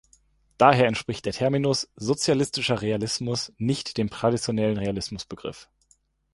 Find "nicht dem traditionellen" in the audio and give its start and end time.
3.59-4.79